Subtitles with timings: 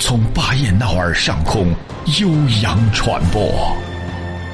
[0.00, 1.74] 从巴彦淖尔上空
[2.18, 2.30] 悠
[2.62, 3.76] 扬传播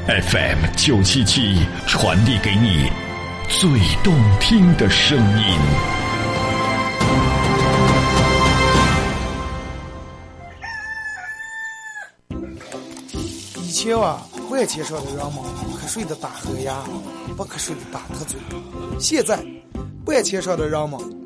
[0.07, 2.91] ，FM 九七七传递给你
[3.49, 3.71] 最
[4.03, 5.57] 动听的声音。
[13.63, 14.21] 以前啊，
[14.51, 15.37] 万千上的人们
[15.81, 16.83] 瞌睡的打呵牙，
[17.37, 18.39] 不瞌睡的打特嘴。
[18.99, 19.39] 现在，
[20.07, 21.26] 万千上的人们。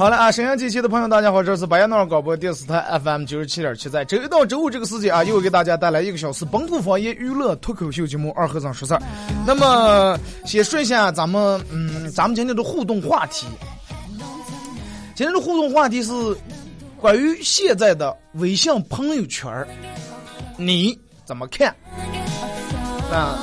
[0.00, 8.96] 好了啊，沈阳机器的朋友，大家好，这是白彦淖尔广播电视台 FM 九十七点七，在周一到周五这个时间啊，又给大家带来一个小时本土方言娱乐脱口秀节目《二和尚说事儿》。
[9.46, 13.46] 那么，先说一下咱们，嗯，咱们今天的互动话题。
[15.14, 16.10] 今天的互动话题是
[16.98, 19.52] 关于现在的微信朋友圈
[20.56, 21.68] 你怎么看？
[23.12, 23.38] 啊，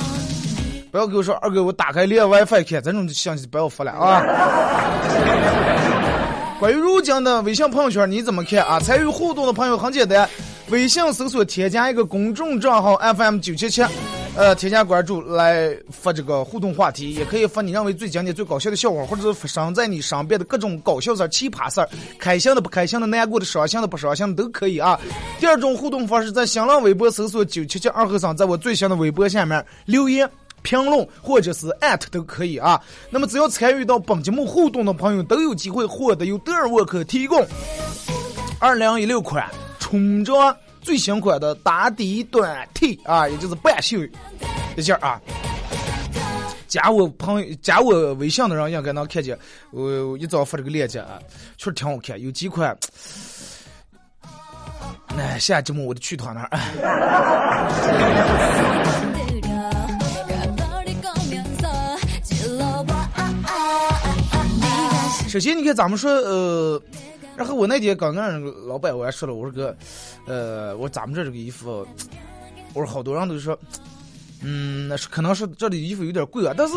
[0.90, 4.24] 不要给我说二哥，我打开连 WiFi 看，这种信息不要发了啊。
[6.58, 8.80] 关于如今的微信朋友圈，你怎么看啊？
[8.80, 10.28] 参与互动的朋友很简单，
[10.70, 13.80] 微信搜索添加一个公众账号 FM 九七七，
[14.34, 24.98] 呃，添加关注来发这个互动话题，也可以发你认为最经典、最搞笑的笑话，或者是发生在你身边的各种搞笑事儿、奇葩事儿，开心的、不开心的、难过的、伤心的、不伤心的都可以啊。
[25.38, 30.28] 第二种互动方式，在新浪微博搜索九七七二和尚，在我最新的微博下面留言。
[30.62, 32.80] 评论或者是艾特都可以啊。
[33.10, 37.44] 那么只要参与到本节目互动的朋友，都有机会获得由德尔沃克提供
[38.58, 39.48] 二零一六款
[39.78, 43.98] 春装最新款的打底短 T 啊，也就是半袖
[44.76, 45.20] 一件啊。
[46.66, 49.38] 加我朋友，加我微信的人应该能看见，
[49.70, 51.18] 我一早发这个链接啊，
[51.56, 52.76] 确实挺好看，有几款。
[55.16, 56.50] 哎，下节目我就去他那儿。
[65.38, 66.82] 首先，你看咱们说，呃，
[67.36, 69.72] 然后我那天刚跟老板我还说了，我说哥，
[70.26, 71.86] 呃，我咱们这这个衣服，
[72.74, 73.56] 我说好多人都说，
[74.42, 76.74] 嗯，那是可能是这里衣服有点贵啊，但是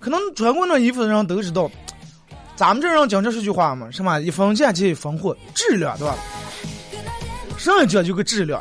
[0.00, 1.70] 可能穿过那衣服的人都知道，
[2.56, 6.16] 咱们这人讲这是句话嘛，什么一分钱一分货，质量对吧？
[7.56, 8.60] 什么讲究个质量？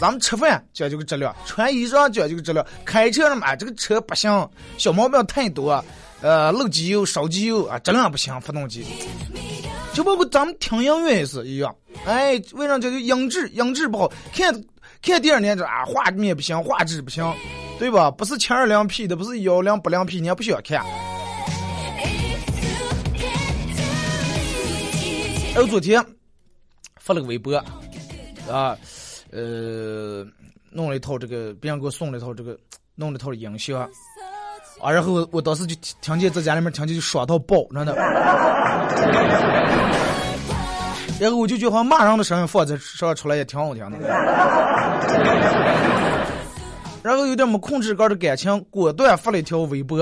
[0.00, 5.84] 咱们吃饭讲究个质量，穿衣裳讲究个质量，开车什么这个车不行，小毛病太多。
[6.20, 8.84] 呃，漏机油、烧机油啊，质量不行，发动机。
[9.94, 11.74] 就包括咱们听音乐也是一样，
[12.04, 13.48] 哎，为啥叫音质？
[13.48, 14.52] 音质不好，看
[15.02, 17.24] 看第二年这啊，画面不行，画质不行，
[17.78, 18.10] 对吧？
[18.10, 20.84] 不是七二零 P 的，不是幺零八零 P，你也不需要看。
[25.54, 26.04] 还有昨天
[27.00, 27.56] 发了个微博，
[28.48, 28.76] 啊，
[29.32, 30.24] 呃，
[30.70, 32.56] 弄了一套这个，别人给我送了一套这个，
[32.94, 33.88] 弄了一套音响。
[34.80, 37.94] 啊，然后我当时就听见在家里面听见就爽到爆，真的。
[41.20, 43.98] 然后我就觉得好像骂人的声音放在上出来也挺好听的。
[47.02, 50.00] 然后有点没控制个的感情，果断发了一条微博，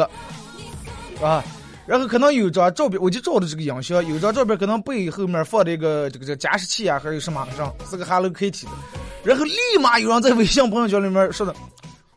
[1.23, 1.43] 啊，
[1.87, 8.71] 然后可能有张照片，我就照的这个影像，有张照片可能背后面放的一个这个这加湿器啊，还有什么上是个 Hello Kitty 的，
[9.25, 11.55] 然后立马有人在微信朋友圈里面说的。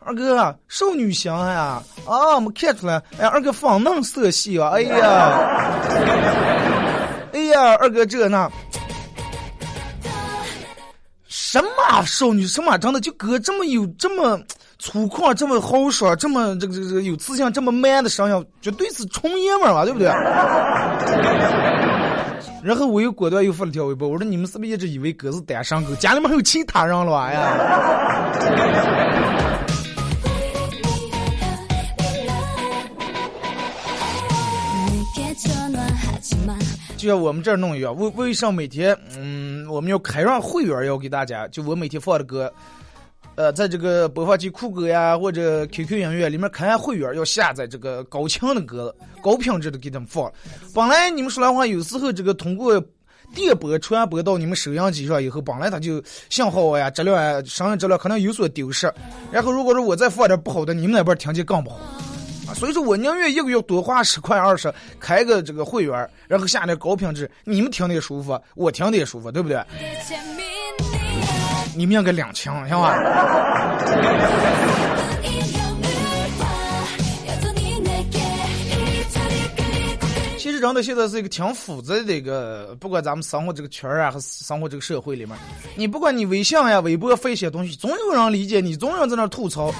[0.09, 1.79] 二哥，少女心呀！
[2.07, 2.99] 啊，没看出来。
[3.19, 4.71] 哎，二哥粉嫩色系啊！
[4.73, 4.97] 哎呀，
[7.31, 8.49] 哎呀，二哥这那，
[11.27, 12.47] 什么少女？
[12.47, 14.41] 什么长得就哥这么有这么
[14.79, 20.07] 粗犷、这么豪爽、这么这个这个有自信、这么 man 的声音，绝对是纯爷们儿嘛，对不对？
[22.63, 25.93] 然后我又果断又发了条微博，我说你们是不是一直以为哥是单身狗？
[25.97, 27.31] 家里面还有其他人了吧？
[27.31, 27.53] 呀！
[36.99, 42.51] 就像我们这儿弄一样，为为啥每天，嗯，我们要开上会员，要给大家，就我每天放的歌，
[43.35, 48.93] 呃，在这个播放器酷狗呀或者 QQ 音乐里面开会员，要下载这个高清的歌，
[49.23, 50.29] 高品质的给他们放。
[50.75, 52.83] 本来你们说来话，有时候这个通过
[53.33, 58.93] 电波传播到你们收音机上以后，本来它就信号呀、质量啊、声音质量可能有所丢失。
[59.31, 61.79] 然后如果说我再放点不好的，你们那边听见更不好。
[62.55, 69.63] 所以说我宁愿一个月多花十块二十，开个这个会员，然后下点高品质，你们听的也舒服，我听的也舒服，对不对？
[71.75, 72.95] 你们应该两清，行吧？
[80.37, 85.37] 其实真的现在是一个挺复杂的一个，不管咱们生活这个圈儿啊，还是生活这个社会里面，
[85.75, 89.73] 你不管你微信呀、微博发一些东西，总有人理解你，总有人在那吐槽。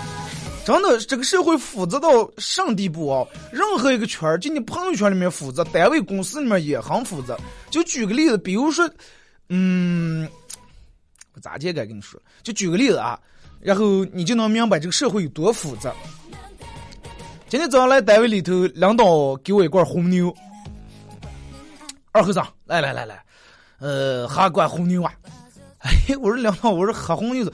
[0.70, 3.26] 真的，这个社会复杂到什么地步啊？
[3.52, 7.36] 任何一个圈儿，就你朋友圈里面复杂，单位公司里面也很复杂。
[7.72, 8.88] 就举个例子，比如说，
[9.50, 10.30] 嗯，
[11.34, 12.22] 我咋介该跟你说？
[12.44, 13.20] 就举个例子啊，
[13.60, 15.92] 然后你就能明白这个社会有多复杂。
[17.48, 20.32] 今天早上来单位里头，领导给我一罐红牛。
[22.12, 23.20] 二和尚，来来来来，
[23.80, 25.12] 呃，喝罐红牛啊！
[25.82, 27.52] 哎，我说领导，我说喝红牛。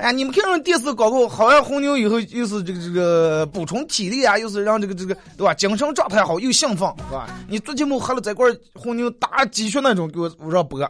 [0.00, 7.28] 哎，你们看上电视广告，好像红牛以后又是这个这个补充体力啊，又是让这个这个对吧，精神状态好，又兴奋，是吧？
[7.46, 10.80] 你昨天没喝了这罐红牛打鸡血那种，给我我让播。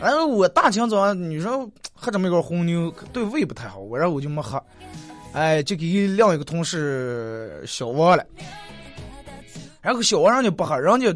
[0.00, 4.62] 然后我大清早你说喝这么一罐红牛对胃不太好，我然后我就没喝。
[5.32, 8.24] 哎，就给另一个同事小王了，
[9.80, 11.12] 然后小王人家不喝，人家。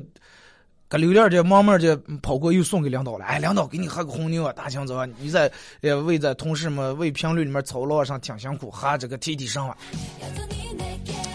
[0.88, 4.52] 搁刘亮这慢慢这跑过又送给领导了，哎，领导给你喝个红牛啊！
[4.54, 5.52] 大清早你在
[5.82, 9.76] 呃为在同事们为评论里面操劳上挺辛苦，喝这个提提神啊。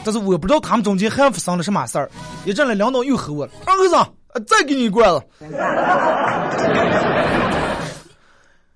[0.03, 2.09] 但是我不知道他们中间还发生了什么事儿。
[2.45, 4.03] 一阵来领导又吼我了，二和尚，
[4.47, 5.23] 再给你一罐子。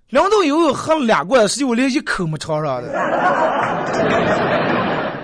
[0.09, 2.93] 领导又喝了俩罐，实际我连一口没尝上的。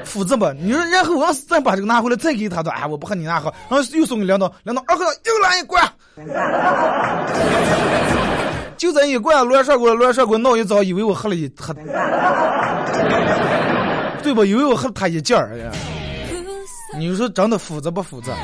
[0.06, 0.54] 复杂吧？
[0.60, 5.84] 你说，然后我要是再把这个拿回来，再给他的，哎，我不和你拿喝，然后又送给领导，领导二和尚又来一罐，
[8.78, 11.74] 就这一罐乱上过乱上过闹一早，以为我喝了一喝，
[14.22, 14.46] 对吧？
[14.46, 15.72] 以为我喝了他一件儿呀。
[16.96, 18.32] 你说真的斧子不斧子？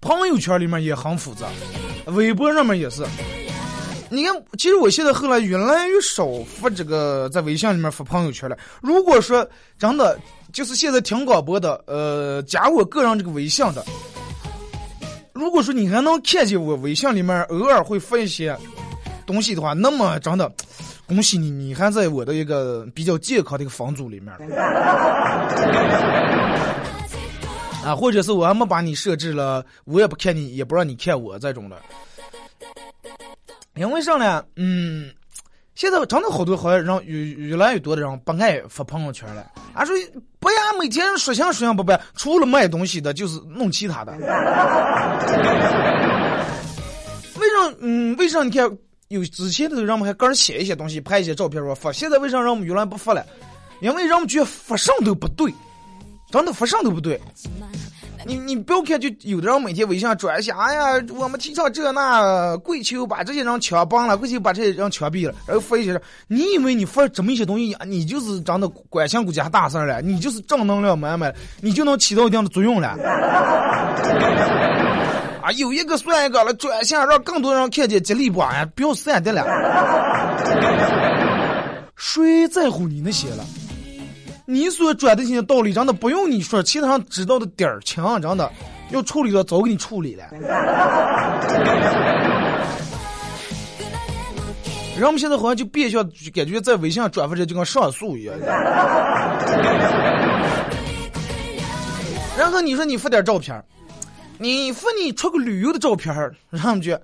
[0.00, 1.46] 朋友圈里面也很复杂，
[2.06, 3.02] 微博上面也是。
[4.14, 8.56] 你看，其实我现在后来越来越少发这个在微信里面发朋友圈了。
[8.80, 9.46] 如果说
[9.76, 10.16] 真的
[10.52, 13.84] 就是现在听广播的，呃，加我个人这个微信的，
[15.32, 18.56] 如果说你还能看见我微信里面偶尔会发一些
[19.26, 20.50] 东西的话，那么真的
[21.06, 24.32] 恭喜你，你还在我的一个比较健康的一个房组里面。
[27.84, 31.76] 啊，或者是我还没把你设置了，我也不看你，也不让你看我这种的。
[33.76, 34.44] 因为啥呢？
[34.56, 35.10] 嗯，
[35.74, 39.50] 现在真的好多好像人越越来越多的人不爱发朋友圈了。
[39.74, 39.94] 俺说
[40.38, 44.12] 不呀，每天说相说相不办，除了卖东西的，就是弄其他的。
[44.12, 44.20] 为
[47.50, 47.74] 啥？
[47.80, 48.42] 嗯，为啥？
[48.44, 48.70] 你看
[49.08, 51.90] 有之前的人们还个人写一些东西，拍一些照片说发。
[51.90, 53.26] 现在为啥人们越来不发了？
[53.80, 55.52] 因为人们觉得发上都不对。
[56.30, 57.20] 真的发上都不对，
[58.26, 72.96] 你你不要看，就有的人每天微信上转一下，哎呀，我们提倡这那，跪求把这些人枪毙了，跪求把这些人枪毙了，然后发一些，你以为你发这么一些东西，你就是真的关心国家大事了，你就是正能量满满，你就能起到一定的作用了。
[75.42, 79.44] 啊，有一个算一个了，转一下让更多人看见，激励不呀，不要散的了。
[81.96, 83.44] 谁在乎你那些了？
[84.46, 88.50] 你所转的这些道理，真的不用你说，其他人知道的点儿清，真的
[88.90, 90.24] 要处理的早给你处理了。
[94.96, 98.34] 人们现在好像就变相感觉在微信上转发这就跟上诉一样。
[102.38, 103.60] 然后你说你发点照片，
[104.38, 106.14] 你发你出个旅游的照片，
[106.50, 106.96] 人们就，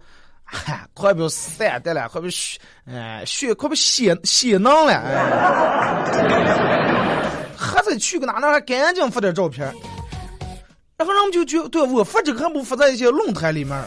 [0.44, 5.16] 嗨，快不晒的了，快不血，哎，血快不血血囊了，哎。
[7.60, 9.66] 还得去个哪哪，还赶紧发点照片，
[10.96, 13.78] 然后人们就觉对我发这个还不发在一些论坛里面，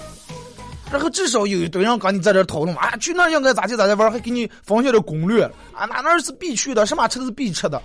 [0.92, 5.44] 然后至少有一堆人跟你在这讨论啊，去那应该咋去咋去玩，还给你分享点攻略。
[5.74, 7.82] 啊，哪哪是必去的，什么车是必吃的，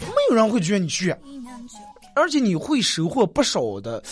[0.00, 1.14] 没有人会觉得你去，
[2.16, 4.02] 而且你会收获不少的，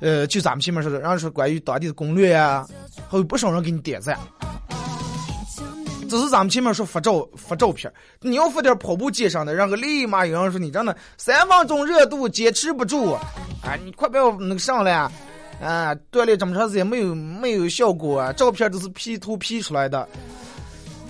[0.00, 2.66] 呃，就咱们前面说的，然后说关于当地的攻略呀，
[3.08, 4.18] 还有不少人给你点赞。
[6.14, 13.14] 这是咱们前面说发照发照片，你要发点跑步街上的，然后立马有人说你真的三分钟热度坚持不住，
[13.64, 15.10] 啊，你快不要那个上来啊！
[16.12, 20.08] 锻炼这么长时间没有没有效果，照片都是 P 图 P 出来的，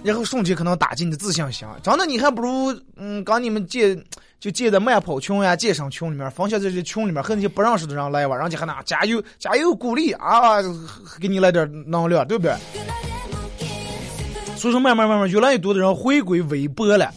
[0.02, 1.68] 然后瞬间可能打击你的自信心。
[1.82, 4.02] 真的，你还不如嗯，刚你们建
[4.40, 10.62] 就建在慢跑群呀、健身群里面，分享在这群里面和那些不认识的人来玩，人家还那加油加油鼓励啊，
[11.20, 12.54] 给你来点能量，对不对？
[14.64, 17.12] 所以说，慢慢慢慢，越来越多的人回归微博了。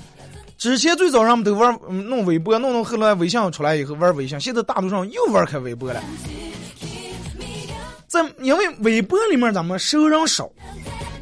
[0.58, 6.04] 之前最早人们都玩弄微博，弄弄后来微信出来以后玩微信，现在大多数又玩开微博了。
[8.06, 10.50] 在因为微博里面咱们熟人少，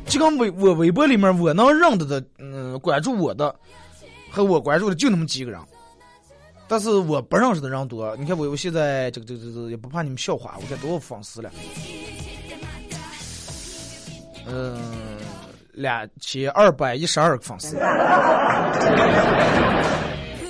[0.07, 3.55] 就跟微我微博里面我能认得的，嗯，关注我的
[4.31, 5.61] 和我关注的就那么几个人，
[6.67, 8.17] 但是我不认识的人多。
[8.17, 11.51] 你看我我现在这个这个这个也不怕你们笑话，我看多少粉丝了，
[14.47, 14.75] 嗯，
[15.75, 17.77] 两千二百一十二个粉丝。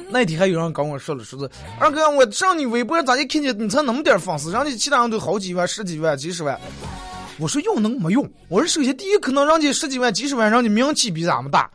[0.09, 6.57] 那天还有人跟我说了，说是二哥，我上你微博咋就看见你才那么点粉丝，人家其他人都好几万、十几万、几十万。
[7.37, 8.25] 我说用能没用？
[8.47, 11.69] 我说首先第一，可能人家十几万、几十万，人家名气比咱们大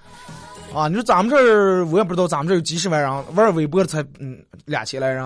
[0.73, 0.89] 啊。
[0.89, 5.23] 你说咱们这儿，我也不知道咱们这儿有几十万人玩微博的才嗯两千来人，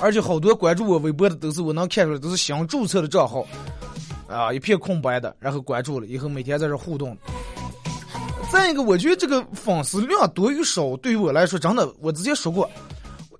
[0.00, 3.44] 而且好多关注我微博的都是我能看出来都是新注册的账号
[4.32, 7.16] 啊，一片空白的，然后关注了以后每天在这互动。
[8.50, 12.68] 再一个，我觉得这个粉丝量多与少，对于我来说，真的，我之前说过，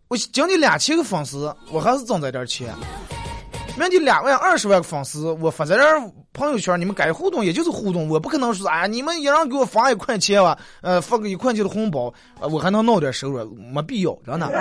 [0.08, 2.74] 我将近两千个粉丝，我还是挣在点钱。
[3.78, 5.82] 明天两万、二十万个粉丝，我发在这
[6.32, 14.50] 朋友圈，你们该互动也就是互动，我不可能说，哎，你们一人给我发一块钱吧，呃，发个一块钱的红包，我还能闹点收入，没必要，真的。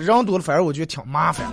[0.00, 1.46] 人多了，反而我觉得挺麻烦。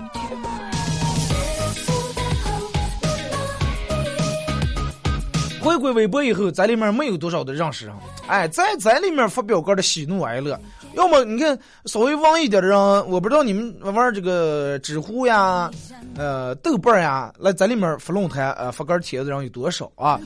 [5.60, 7.94] 回归微博以后，在里面没有多少的认识人，
[8.26, 10.58] 哎，在在里面发表个的喜怒哀乐。
[10.94, 15.70] 要么你看稍微旺一点的人，我不知道你们玩这个知乎呀、
[16.16, 20.18] 呃豆瓣呀，来在里面发论坛、呃发个帖子的人有多少啊？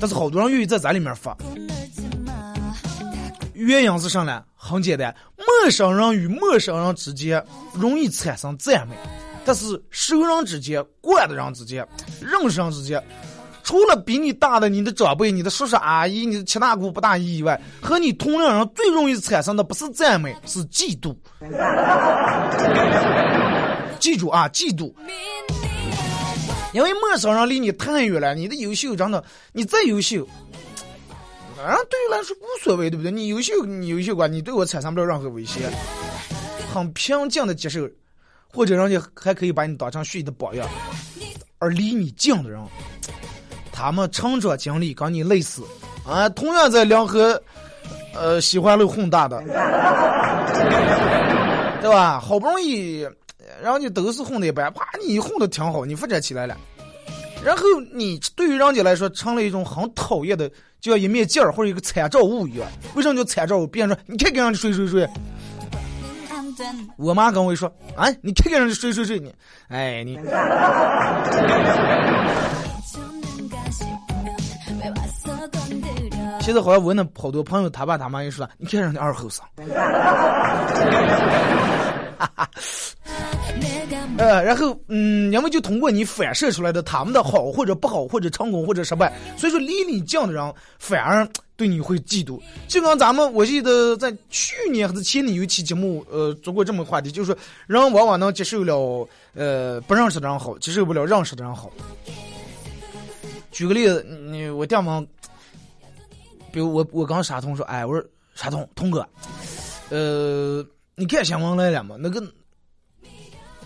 [0.00, 1.36] 但是好多人愿意在在里面发。
[3.54, 4.42] 原因是啥呢？
[4.56, 8.96] 很简单，陌生人与陌生人之间容易产生赞美，
[9.44, 11.86] 但是熟人之间、惯的人之间、
[12.20, 13.00] 认识人之间。
[13.62, 21.14] 除了比你大的你的长辈、你的叔叔阿姨、你的七大姑八大姨以外，和你同龄人最容易产生的不是赞美，是嫉妒。
[24.00, 24.92] 记住啊，嫉妒！
[26.72, 30.26] 因为陌生人离你太远了，你的优秀真的，你再优秀，
[31.56, 33.12] 啊，对于来说无所谓，对不对？
[33.12, 35.70] 你优秀，你优秀吧，你对我产生不了任何威胁，
[36.72, 37.88] 很平静的接受，
[38.52, 40.68] 或者人家还可以把你当成学习的榜样，
[41.58, 42.60] 而离你近的人。
[43.72, 45.62] 他们成长经历跟你类似，
[46.06, 47.40] 啊，同样在梁河，
[48.14, 49.42] 呃，西环路混大的，
[51.80, 52.20] 对吧？
[52.20, 53.00] 好不容易，
[53.62, 56.56] 人家都是混的一般，啪，你混的挺好，你发展起来了，
[57.42, 57.62] 然后
[57.92, 60.48] 你对于人家来说成了一种很讨厌的，
[60.80, 62.68] 就像一面镜儿或者一个参照物一样。
[62.94, 63.66] 为什么叫参照物？
[63.66, 65.08] 别人说你看看人家谁谁谁，
[66.96, 69.34] 我妈跟我说，啊，你看看人家谁谁谁，你，
[69.68, 70.18] 哎你。
[76.42, 79.44] 现在好像我那好多朋友，他爸他妈也说，你看人家二后生，
[84.18, 92.40] 呃，然后嗯，因为就通过你反射出来的他们的好或者不好或者成功或者失败，所以说离你近的人反而对你会嫉妒。
[92.66, 101.70] 就跟咱们我记得在去年还是前年有一期节目，呃，做过这么话题，就是说人往往能接受了呃不认识的人好，接受不了认识的人好。
[103.52, 105.00] 举个例子，你我电话。
[106.52, 108.04] 比如我我刚沙通说，哎，我说
[108.34, 109.04] 沙通通哥，
[109.88, 110.62] 呃，
[110.94, 111.96] 你看新闻来了吗？
[111.98, 112.22] 那个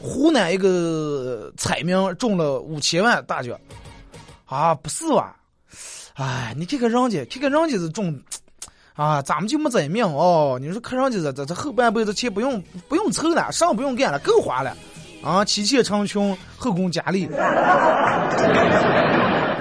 [0.01, 3.59] 湖南一个彩民中了五千万大奖，
[4.45, 5.37] 啊，不是吧？
[6.15, 8.17] 哎，你看看人家，看看人家是中，
[8.95, 10.57] 啊，咱们就没这命哦。
[10.61, 14.77] 你说看人家这这这后半辈子钱不用不用凑了，啥不用干了，够花了，
[15.25, 17.29] 啊，妻妾成群，后宫佳丽，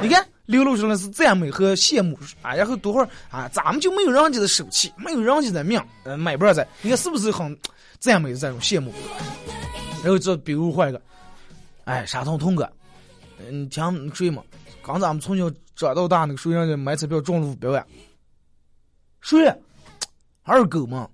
[0.01, 0.23] 你看。
[0.45, 6.65] 流露出来是赞美和羡慕啊，然后多会儿啊，咱们就没有人家的手气，没有人家的命，呃，买不上噻。
[6.81, 7.57] 你看是不是很
[7.99, 8.93] 赞美的这种羡慕？
[10.03, 11.01] 然后这比如换一个，
[11.85, 12.69] 哎，沙通通哥，
[13.39, 14.43] 嗯听谁嘛？
[14.85, 17.83] 刚咱们从小长到大那个谁让家买彩票中了五百万？
[19.21, 19.51] 谁？
[20.43, 21.09] 二狗嘛？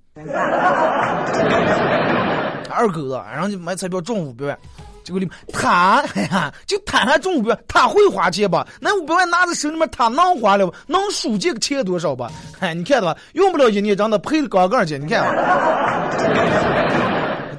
[2.69, 4.59] 二狗子，然后就买彩票中五百万。
[5.11, 8.65] 结果你他，哎呀，就他还中五百万，他会花钱吧？
[8.79, 10.73] 那五百万拿在手里面，他能花了不？
[10.87, 12.31] 能数这个钱多少吧？
[12.59, 13.19] 哎， 你看到吧？
[13.33, 16.07] 用不了一年，让他赔的高个去，你看啊。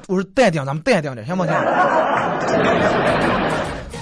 [0.09, 1.53] 我说淡定，咱们淡定点，行不行？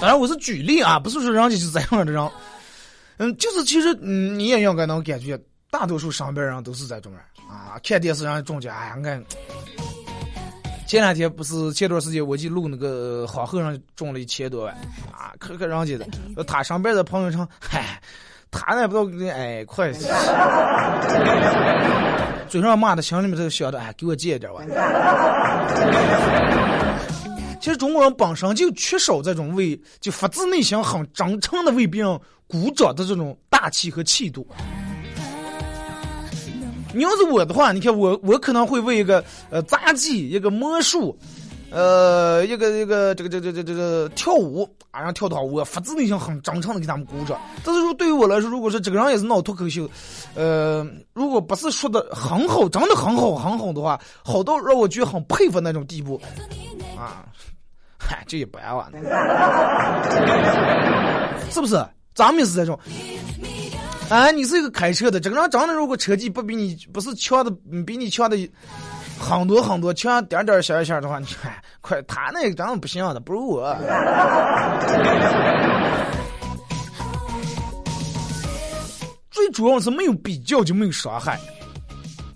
[0.00, 2.30] 当然我是举例啊，不是说人家是这样的人。
[3.18, 5.38] 嗯，就是其实嗯，你也应该能感觉，
[5.70, 7.78] 大多数上边人都是这种人啊。
[7.84, 9.22] 看电视上中奖，哎呀，看。
[10.86, 14.74] 前两天不是前段时间我去录那个黄鹤上中了一千多万
[15.10, 16.06] 啊，可可人家的，
[16.44, 17.98] 他上边的朋友圈，嗨，
[18.50, 19.90] 他那不知道哎快，
[22.46, 24.62] 嘴上骂的，心里面就想着哎给我借一点吧。
[27.58, 34.46] 其实中国人本身就缺少这种为就发自内心很真诚的为别人鼓掌的这种大气和气度。
[36.94, 41.16] 你要是我的话，你看我，我可能会为一个呃杂技、一个魔术，
[41.70, 47.40] 呃，一个一个这个这个这个这个跳舞啊，让跳跳舞，发自内心很真诚的给他们鼓掌。
[47.64, 49.88] 但是说对于我来说，如果说这个人也是闹脱口秀，
[50.34, 56.20] 呃，如果不是说的很好，真的很好很好的话，好到让我觉得很佩服那种地步，
[56.98, 57.24] 啊，
[57.98, 58.90] 嗨，就一般吧，
[61.50, 61.82] 是不是？
[62.14, 62.78] 咱们也是这种。
[64.12, 67.50] 哎，你是一个开车的，这个人长得如果车技不比你不是强的，
[67.86, 68.36] 比你强的
[69.18, 71.50] 很多很多，强点点小一下的话，你看，
[71.80, 73.74] 快他那个长得不行的，不如我。
[79.30, 81.40] 最主要是没有比较就没有伤害。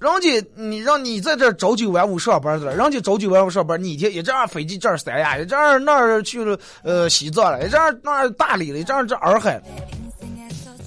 [0.00, 9.61] 人家你让你在这朝九晚五上班去了，人家朝九晚五上班，你一天也这样飞机这儿三亚，也这儿那儿去了呃西藏了，也这儿那儿大理了，也这样这洱海，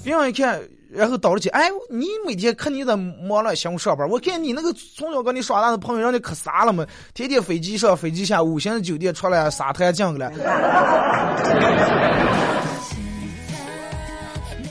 [0.02, 0.60] 别人一看。
[0.92, 10.30] 然后到了去，哎，你每天看你在忙了想上班，我看你那个从小跟你耍大的朋友，让你可傻了嘛，天天飞机上飞机下，五星酒店出来，沙滩进去了，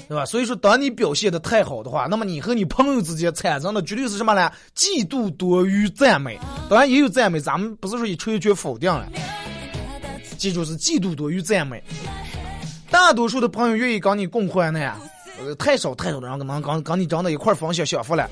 [0.09, 0.25] 对吧？
[0.25, 4.51] 所以说，当你表现的太好的话，那么你和你朋友之间产生的绝对是什么呢？
[4.75, 6.37] 嫉妒多于赞美。
[6.69, 9.07] 当然也有赞美，咱们不是说一吹就否定了。
[10.37, 11.81] 记住是嫉妒多于赞美。
[12.89, 14.99] 大多数的朋友愿意跟你共患难。
[15.41, 18.29] 呃，太少太少的人能跟跟你长到一块儿分享享福了。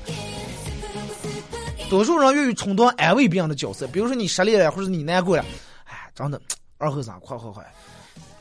[1.88, 5.44] 多数人愿意充当安慰别人的角色，比如说你失恋了，或者你难过了，
[5.84, 6.38] 哎，真的，
[6.76, 7.64] 二后生，快快快，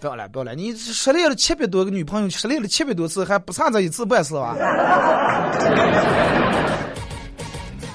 [0.01, 4.53] 不要了不要了，你失恋了七百多个女朋友，失恋了七百多次，还不差这一次半次吧？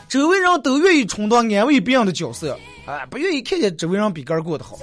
[0.08, 4.78] 周围人都愿意充当安慰别人的角色，哎，不愿意看见周围人比个儿过得好，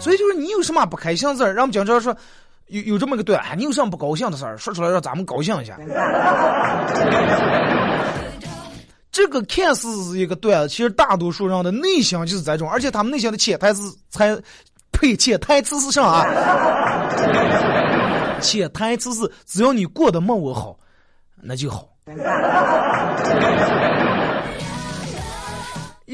[0.00, 2.16] 所以就是你有什么不开心事儿，让我们经常说。
[2.68, 5.78] 有有这么个段，哎，你有什么不高兴的事儿，说出来让咱们高兴一下。
[9.12, 14.36] 这个看似是一个段子，其实大多数人的内心就是这种，而且他们内心的潜台词才
[14.90, 16.26] 配潜台词是啥啊？
[18.40, 20.76] 潜台词是只要你过得没我好，
[21.40, 21.88] 那就好。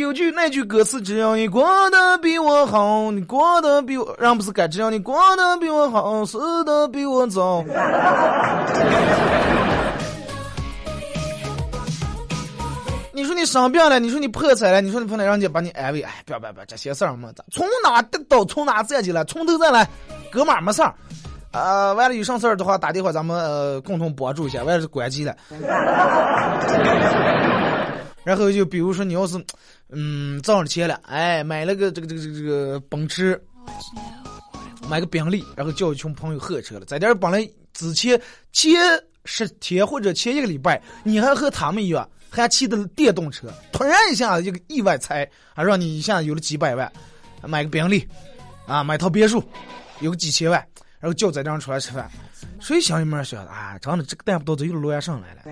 [0.01, 7.63] 有句那句歌词，只要你过得比我好，你过得比我，让不是该，只要你过得比我好，死的比我早。
[13.13, 19.87] 你说你生病了，你说你破财了，你说你碰到人家把你安慰，哎，不要不要不要，这些事儿嘛，从哪得到从哪站起来，从头再来，
[20.33, 20.95] 哥们儿没事儿。
[21.53, 25.37] 呃，完了有啥事儿的话，打电话咱们呃共同帮助一下，完了是关机了。
[28.23, 29.37] 然后就比如说你要是，
[29.93, 33.41] 嗯，挣了钱了，哎，买了个这个这个这个这个奔驰，
[34.89, 36.85] 买个宾利，然后叫一群朋友喝车了。
[36.85, 38.21] 在这儿本来之前
[38.53, 38.81] 前
[39.25, 46.91] 十天或者前一个礼拜，你还和他们一样，还骑的电动车，突然一下一个意外财，还让你一下有了几百万，
[47.43, 48.07] 买个宾利，
[48.67, 49.43] 啊，买套别墅，
[50.01, 50.65] 有个几千万，
[51.01, 52.09] 然后叫在这出来吃饭，
[52.61, 55.43] 谁想里面想啊，真的这个蛋不到都有罗阳上来了。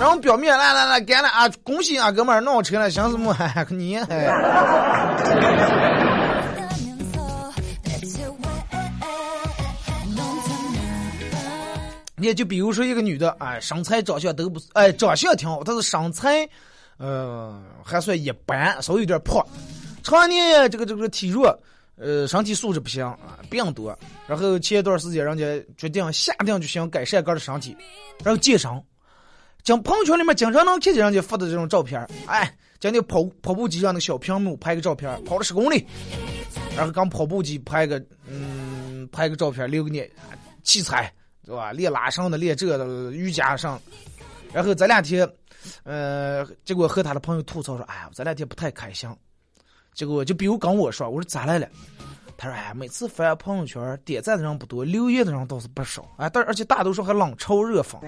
[0.00, 1.46] 然后表面来来来干了啊！
[1.62, 3.36] 恭喜啊，哥们儿闹车了，想什么？
[3.68, 4.32] 你还？
[12.16, 16.48] 你就比如说一个女的，哎，身材长相都不，哎，长相挺好，但是身材，
[16.96, 19.46] 呃，还算一般，稍微有点胖，
[20.02, 21.54] 常年这个这个体弱，
[21.98, 23.94] 呃，身体素质不行啊，病多。
[24.26, 25.44] 然后前一段时间，人家
[25.76, 27.76] 决定下定决心改善个的身体，
[28.24, 28.70] 然后健身。
[29.62, 35.86] 将朋友圈里面经常能看见人家发的这种照片哎，将那跑跑步机上的小屏幕拍个照片跑了十公里，
[36.76, 40.08] 然后刚跑步机拍个嗯拍个照片留给你
[40.62, 41.12] 器材
[41.44, 41.72] 是吧？
[41.72, 43.80] 练拉绳的，练这的瑜伽上，
[44.52, 45.28] 然后这两天，
[45.82, 49.08] 呃，结果和他的朋友吐槽说，哎呀，这两天不太开心，
[49.94, 51.68] 结果就比如跟我说，我说咋来了？
[52.42, 56.02] 他说：“哎，每次发朋友圈，点赞的人不多，留言的人倒是不少。
[56.16, 57.98] 哎，但而且大多数还冷嘲热讽。”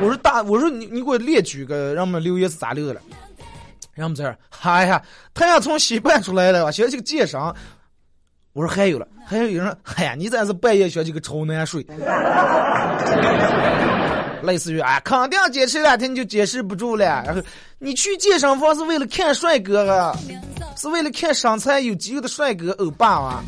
[0.00, 3.00] 我说：“大，我说你你给我列举个，让我们留言是咋留的了？
[3.94, 5.02] 让我们这儿，哎呀，
[5.34, 6.70] 太阳从西半出来了，吧？
[6.70, 7.52] 学这个介绍。
[8.52, 11.84] 我说还有了，还有有人，哎呀，你这是半夜学这个超难睡。
[14.40, 17.24] 类似于啊，肯定坚持两天你就坚持不住了。
[17.26, 17.42] 然后
[17.80, 20.12] 你去健身房是为了看帅哥啊，
[20.76, 23.44] 是为了看身材有肌肉的帅哥欧巴啊。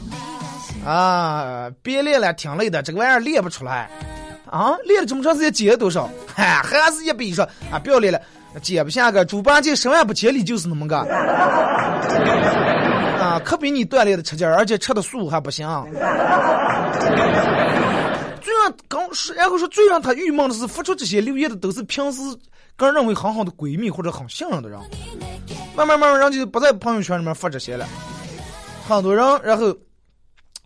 [0.86, 3.90] 啊，别练了，挺累的，这个玩意儿练不出来。
[4.46, 6.08] 啊，练了这么长时间减了多少？
[6.32, 8.20] 嗨， 还是一比说啊，不要练了，
[8.62, 9.24] 减不下个。
[9.24, 10.98] 猪八戒十万不千里就是那么个。
[13.20, 15.66] 啊，可比你锻炼的吃劲儿，而且吃的素还不行。
[18.40, 22.22] 最让刚是，然后说最让他郁闷的是，发出这些留言的都是平时
[22.80, 24.80] 个人认为很好的闺蜜或者很信任的人。
[25.76, 27.86] 慢慢慢慢，人就不在朋友圈里面发这些了。
[28.88, 29.66] 很多人，然后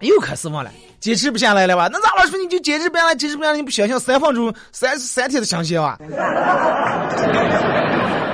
[0.00, 1.88] 又开始问了，坚持不下来了吧？
[1.90, 2.26] 那咋了？
[2.30, 5.98] 说你就坚持不下来，坚持不下来，你不想想三分钟、三三天的相信啊？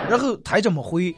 [0.09, 1.15] 然后他这么回。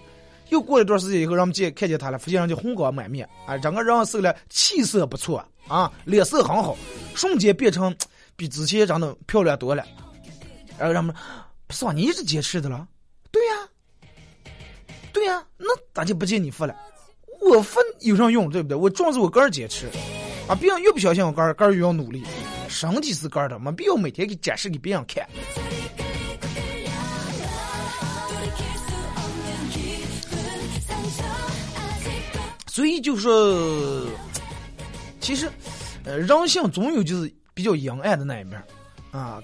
[0.51, 6.77] 又过了一段时间以后，让我们见看见他了，发现人家红光满面，啊，整个人瘦了，气色不错啊，脸色很好，
[7.15, 7.95] 瞬间变成
[8.37, 9.83] 比之前长得漂亮多了。
[10.79, 11.15] 然后人们，
[11.73, 12.87] 不是你一直坚持的了？
[13.31, 13.69] 对呀，
[15.11, 16.77] 对呀，那咋就不见你付了？
[17.41, 18.51] 我发有啥用？
[18.51, 18.77] 对不对？
[18.77, 19.89] 我壮是我个人坚持，
[20.47, 22.23] 啊，别人越不相信我个人，个人越要努力。
[22.69, 25.27] 身体是个人的，没必要每天给展示给别人看。
[32.67, 34.07] 所以就说，
[35.21, 35.51] 其实，
[36.05, 38.63] 呃，人性总有就是比较阴暗的那一面，
[39.11, 39.43] 啊，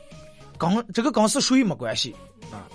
[0.59, 2.15] 刚这个刚是谁没关系
[2.51, 2.67] 啊。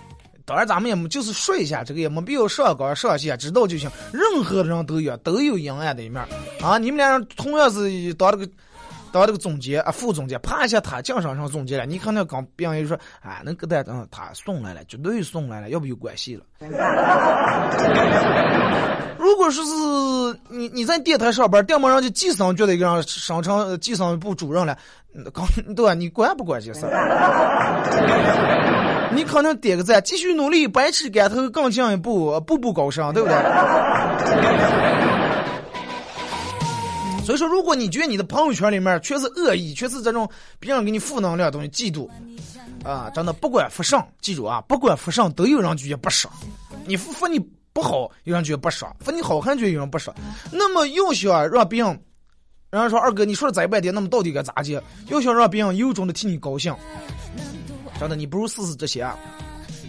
[0.46, 3.90] 当然咱们也没就是说一下，这个也没必要上纲上线，知道就行。
[4.12, 6.22] 任何人都有都有阴暗的一面
[6.62, 6.78] 啊。
[6.78, 8.52] 你们俩人同样是当这个
[9.14, 16.42] 当这个总监啊，副总监，啪一下他奖上上总监了，你看那刚别人说，啊，那个单嗯，他送来了，绝对送来了，要不有关系了。
[19.20, 19.72] 如果说是
[20.50, 24.76] 你你在电台上班，电门上就计生局的一个人上成计生部主任了，
[25.32, 25.94] 刚对吧？
[25.94, 26.82] 你管不管这事？
[29.14, 33.38] 你可能点个赞，继续努力，百尺竿头更进一步，步步高升，对不对？
[37.26, 42.10] 所以说，如果你觉得你的朋友圈里面全是恶意，全是这种别人给你负能量的东西，嫉妒
[42.84, 46.34] 啊，真的不管发上，记住啊，不管发上都有人觉得不爽，
[46.86, 47.40] 你发你。
[47.76, 50.16] 不好，有人觉得不爽；说你好看，觉得有人不爽。
[50.52, 51.90] 那么又想让别人，
[52.70, 54.80] 人家说二哥，你说了再半点，那么到底该咋接？
[55.08, 56.72] 又想让别人由衷的替你高兴，
[58.00, 59.18] 真的，你不如试试这些啊！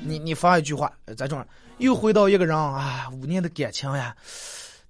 [0.02, 4.16] 你你发一句话，在这又回到一个人啊，五年的感情呀，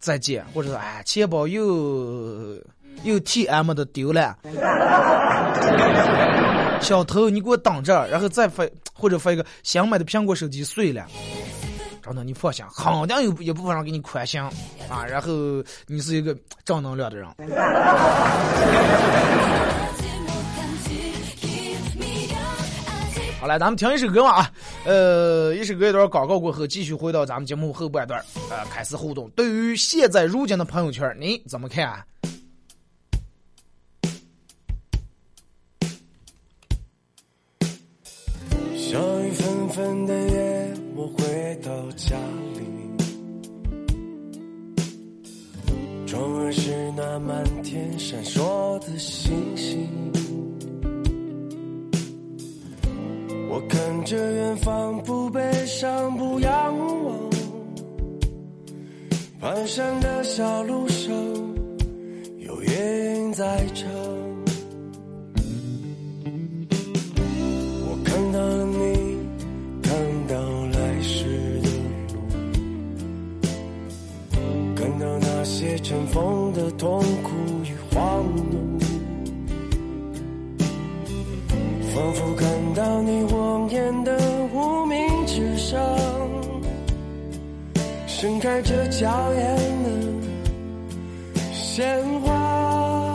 [0.05, 2.59] 再见，或者说哎，钱包又
[3.05, 4.37] 又 T M 的丢了，
[6.83, 8.63] 小偷你给我等着，然后再发
[8.93, 11.07] 或者发一个想买的苹果手机碎了。
[12.03, 14.53] 等等，你放心，肯定有一部分人给你宽心啊。
[15.09, 15.33] 然后
[15.87, 17.27] 你是一个正能量的人。
[23.45, 24.51] 好来，咱们听一首歌嘛啊，
[24.87, 29.29] 呃，一首歌一段广告过后，继续回到咱们节目后半段，呃，开始互动。
[29.37, 32.03] 对于现在如今的朋友圈，你怎么看？
[38.79, 40.75] 小雨纷纷的夜。
[40.97, 42.17] 我回到家
[42.57, 42.65] 里，
[46.07, 49.87] 窗外是那满天闪烁的星星。
[53.55, 56.51] 我看着远方，不悲伤，不仰
[57.05, 57.31] 望。
[59.41, 61.15] 蹒跚的小路上，
[62.39, 63.89] 有夜莺在唱。
[67.87, 69.19] 我看到了你，
[69.81, 69.95] 看
[70.27, 70.35] 到
[70.77, 71.69] 来时的
[72.13, 72.19] 路，
[74.75, 75.45] 看到那。
[75.45, 77.31] 些尘封的痛苦
[77.65, 78.79] 与荒怒，
[81.95, 84.19] 仿佛看到你望眼的
[84.53, 85.81] 无名指上，
[88.07, 89.91] 盛开着娇艳的
[91.53, 93.15] 鲜花。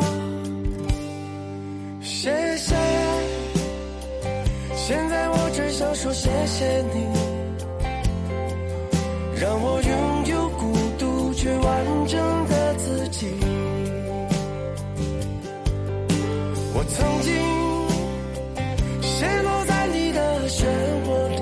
[2.01, 2.73] 谢谢，
[4.77, 7.05] 现在我只想说谢谢你，
[9.41, 12.17] 让我拥有孤独却完整
[12.47, 13.27] 的自己。
[16.73, 16.83] 我。
[16.89, 17.58] 曾经
[19.19, 20.63] 陷落在你的漩
[21.05, 21.35] 涡里，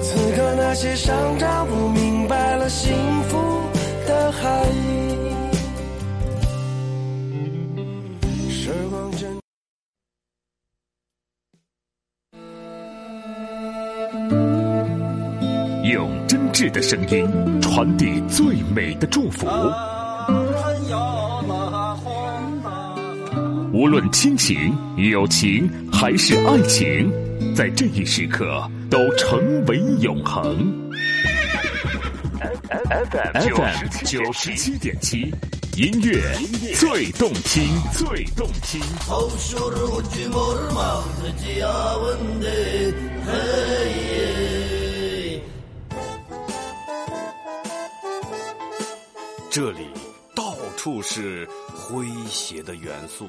[0.00, 2.38] 此刻那些伤让我明白。
[4.08, 4.72] 在意。
[8.50, 9.38] 时光真。
[15.84, 19.46] 用真挚的声音传递最美的祝福。
[23.78, 27.08] 无论亲情、友情还是爱情，
[27.54, 30.90] 在这一时刻都成为永恒。
[32.90, 35.32] FM 九十七点七，
[35.76, 36.20] 音乐
[36.74, 38.80] 最动听，最动听。
[49.48, 49.86] 这里
[50.34, 53.28] 到处是诙谐的元素，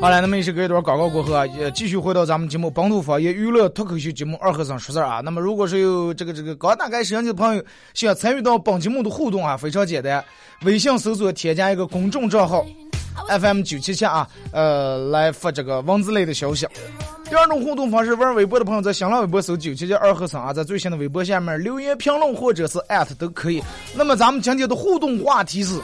[0.00, 5.20] 好了，那么也是隔一段广告过后啊，也继续回到咱们节目本土方言娱乐脱口秀节目二和尚说事儿啊。
[5.20, 10.24] 那么如果是有这个这个刚打开摄像机的朋友想参与到本节目的互动啊，非常简单，
[10.62, 12.64] 微信搜索添加一个公众账号
[13.28, 16.66] FM 九七七啊，呃，来发这个文字类的消息。
[17.28, 23.62] 第二种互动方式，玩微博的朋友在新浪微博搜九七七二和尚啊，在最新的微博下面留言评论或者是艾特都可以。
[23.94, 25.78] 那么咱们今天的互动话题是。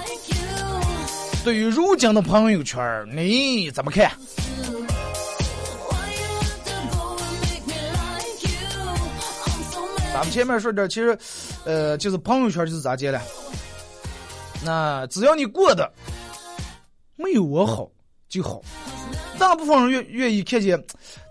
[1.46, 4.10] 对于如今的朋友圈，你怎么看？
[10.12, 11.16] 咱们前面说点，其实，
[11.64, 13.22] 呃，就是朋友圈就是咋讲的？
[14.64, 15.88] 那只要你过得
[17.14, 17.88] 没有我好
[18.28, 18.60] 就好。
[19.38, 20.84] 大部分人愿愿意看见，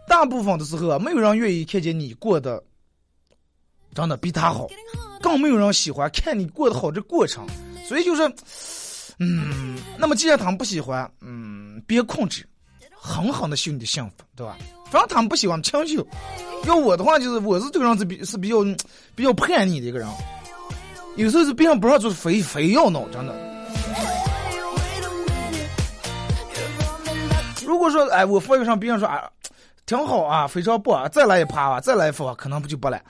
[0.08, 2.64] 大部分的时候啊，没有人愿意看见你过得
[3.94, 4.66] 真的比他好，
[5.22, 7.46] 更没有人喜欢看你过得好这过程。
[7.86, 8.22] 所以就是，
[9.20, 12.46] 嗯，那么既然他们不喜欢，嗯，别控制，
[12.96, 14.58] 狠狠的秀你的幸福，对吧？
[14.92, 16.06] 反正他们不喜欢强秀。
[16.66, 18.58] 要我的话，就是我是这个人是比是比较
[19.16, 20.08] 比较叛逆的一个人，
[21.16, 23.34] 有时候是别人不让做，非非要闹，真的。
[27.66, 29.30] 如果说哎，我发育上，别人说啊，
[29.86, 33.02] 挺好啊，非常棒啊，再来一趴啊，再来一发啊，可能不就不来。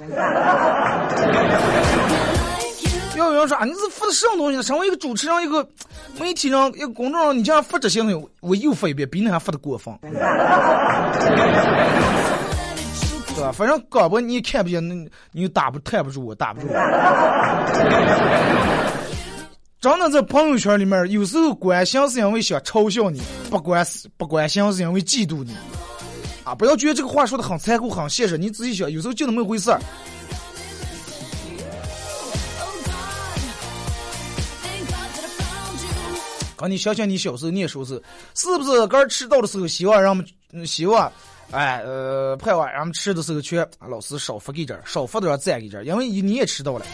[3.23, 4.63] 有人说啊，你是发的什么东西呢？
[4.63, 5.67] 身为一个主持人，一个
[6.19, 10.11] 媒体人，一个公众人，你这样发这些东西，我又发一遍，比你还发的过分， 对
[13.41, 13.51] 吧？
[13.51, 14.93] 反正广播你也看不见，那
[15.31, 16.73] 你又打不抬不住我，打不住我。
[19.79, 25.55] 真的在朋友圈里面，有时候关心是因为想嘲笑你，不关是不关心是因为嫉妒你。
[26.43, 29.79] 啊，不要觉得这个话说的很残酷、很现实，你仔细想，有时候就那么一回事儿。
[36.67, 38.01] 你想想你小时候念书时，
[38.33, 41.11] 是不是刚迟到的时候，希望让我们嗯希望，
[41.51, 46.85] 哎呃，盼望让们吃的时候去，啊老师少发给点儿，少发点儿赞给点儿，因为你也迟到了。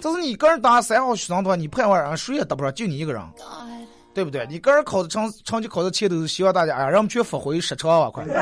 [0.00, 3.20] 这是你个人当三好学生的话，你盼望人谁也得不上，就你一个人，
[4.14, 4.46] 对不对？
[4.48, 8.24] 你个人考的成成绩考的前头，希望大家啊，让我们去发挥十成啊，快！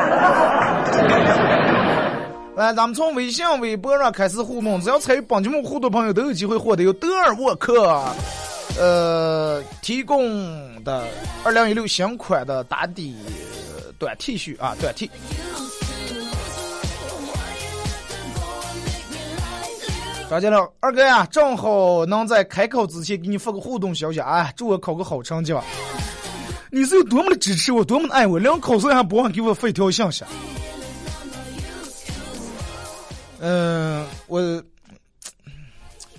[2.57, 8.03] 来，咱们从微信、微博上开始互动，只要参与本节目互动朋友都有机会获得由德尔沃克，
[8.79, 11.07] 呃，提供的
[11.45, 13.17] 二零一六新款的打底
[13.99, 15.11] 短 T 恤啊，短 T。
[20.29, 25.65] 张建亮，二哥呀，正好能在开考之前给你发个互动消息，哎，祝我考个好成绩吧。
[26.71, 30.25] 你是有多么的支持我，多么的爱我，连考试还不忘给我发一条信息。
[33.39, 34.63] 嗯、我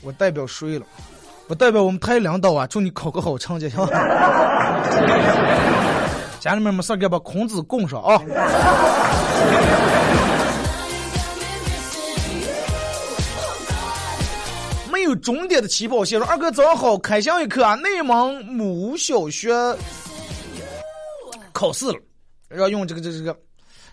[0.01, 0.85] 我代表谁了？
[1.47, 3.87] 不代表我们台领导啊，祝你考个好成绩，行吧？
[6.41, 8.21] 家里面没事儿，给把孔子供上啊。
[14.91, 16.19] 没有终点的起跑线。
[16.19, 19.53] 说二哥早上好，开箱一刻啊，内蒙某小学
[21.53, 21.95] 考试了，
[22.57, 23.33] 要用这个这这个，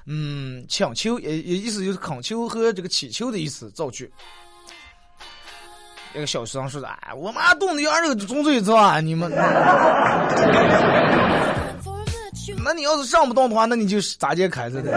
[0.07, 4.11] 嗯，抢球也也意思就是恳求和这个祈求的意思造句。
[6.14, 9.31] 一个小学生说的，哎，我妈冻的羊肉中嘴子啊，你们。
[12.64, 14.92] 那你要是上不动的话，那你就咋接开着的。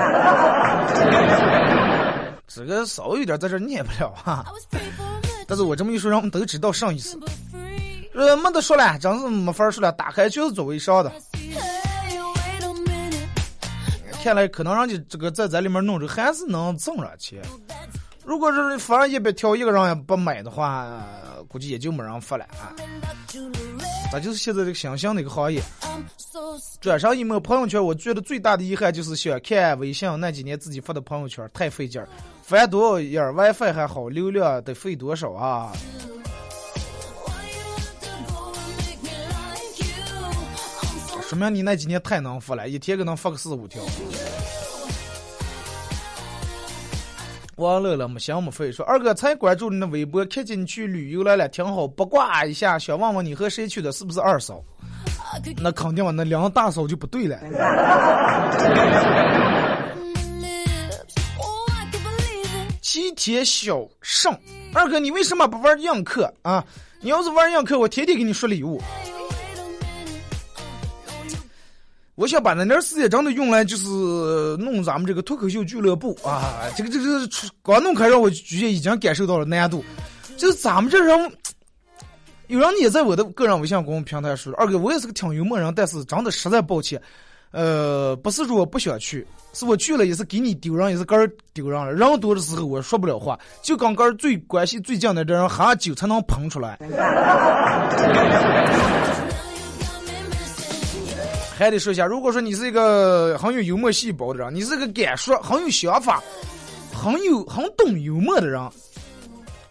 [2.47, 4.45] 这个稍微有点在这念不了啊.
[5.47, 7.19] 但是我这么一说，让我们都知道上意思。
[8.13, 11.12] 呃，没得说了，真是没法说了，打开就是做微商的。
[14.23, 17.41] 看来可能人家这个在在里面弄着还是能挣上钱。
[18.28, 21.02] 如果是反正一百条一个人也不买的话，
[21.48, 22.76] 估计也就没人发了啊。
[22.76, 24.12] Back to the red.
[24.12, 25.63] 这就是现在这个新兴的一个行业。
[26.82, 32.10] 转上一没朋友圈，我觉得最大的遗憾就是想看微信那几年自己发的朋友圈太费劲儿，
[32.44, 35.72] 翻多少页儿 WiFi 还好，流量得费多少啊？
[41.22, 43.82] 说明你那几年太能发了，一天可能发个四五条。
[47.58, 51.88] 王乐乐没心没肺说：“二哥才关注你的微博，看见你去旅游来了，挺好。
[51.88, 54.63] 八卦一下，想问问你和谁去的，是不是二嫂？
[55.58, 57.36] 那肯定嘛，那两个大嫂就不对了。
[61.39, 61.48] Oh.
[62.80, 64.32] 齐天小圣，
[64.74, 66.63] 二哥你为什么不玩映客啊？
[67.02, 68.80] 你要是玩映客，我天天给你刷礼物。
[72.17, 73.86] 我想把那点时间真的用来就是
[74.58, 79.86] 弄咱们这个脱口秀俱乐部啊，这个这个出刚弄开让我觉得已经感受到了难度，
[80.36, 81.32] 就是咱们这人，
[82.47, 86.99] 有人也在我的个人微信公众平台说，二哥我也是个挺幽默人，但是真的实在抱歉，
[87.51, 96.80] 呃，不是说我不想去，是我去了也是给你丢人，也是个人丢人了，人多的时候我说不了话，就刚跟最关系最近的这人喝酒才能捧出来。
[101.58, 106.22] 还得说一下，如果说你是一个很有幽默细胞的人，你是个敢说、很有想法、
[106.93, 108.62] 很有很懂幽默的人，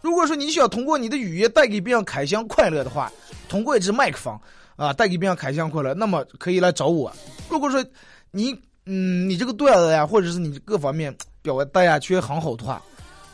[0.01, 3.11] 如果说你想通过你的语言带给别人开心快乐的话，
[3.49, 4.37] 通过一支麦克风
[4.75, 7.13] 啊带给别人开心快乐，那么可以来找我。
[7.49, 7.85] 如果说
[8.33, 8.53] 你
[8.85, 12.83] 嗯你这个段子呀，或者是你各方面表达呀确实很好的话，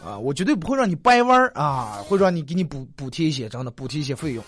[0.04, 4.44] 啊，我绝对不会让你掰弯儿啊，会让你给你补补贴一些，真的补贴一些费用。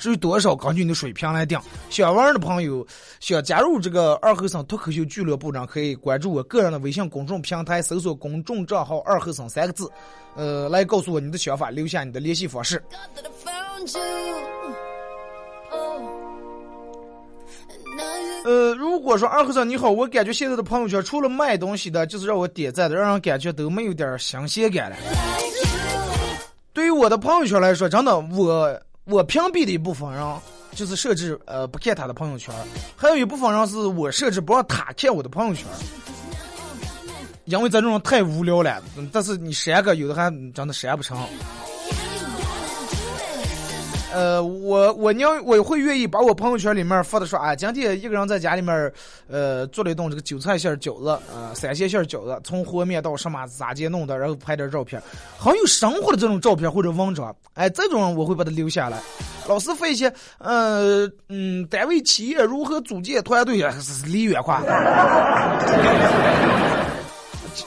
[0.00, 1.56] 至于多少，根据你的水平来定。
[1.90, 2.84] 想玩的朋友，
[3.20, 9.88] 想加入这个二后生脱口秀俱乐部呢，可以关注我个人的微信公众平台，搜索公众账号“二后生”三个字，
[10.34, 12.82] 呃，来告诉我你的想法，留下你的联系方式。
[15.70, 16.02] Oh.
[18.44, 24.96] 呃，如果说二和尚你好，我感觉现在的朋友圈除了卖东西的，就是让我点赞的，让人感觉都没有点新鲜感了。
[26.72, 30.36] 对于我的朋友圈来说，真的，我我屏蔽的一部分人
[30.74, 32.54] 就是设置呃不看他的朋友圈，
[32.96, 35.66] 还有一部分人是我设置不让他看我的朋友圈，
[37.44, 38.80] 因为这种太无聊了。
[39.12, 41.18] 但是你删个有的还真的删不成。
[44.12, 48.92] 呃，我我娘我会愿意把我朋友圈里面发的说啊，今天一个人在家里面，
[49.28, 55.00] 呃，做了一顿这个韭菜馅饺子，呃，三鲜馅饺子，从和面到什么咋接弄的，然后拍点照片，
[55.38, 58.98] 很有生活的这种照片或者文章，哎，这种我会把它留下来。
[59.48, 64.62] 老师发一些，呃嗯，单位企业如何组建团队啊，是离远话。